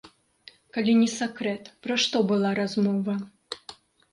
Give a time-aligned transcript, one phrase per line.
[0.77, 3.19] Калі не сакрэт, пра што была размова?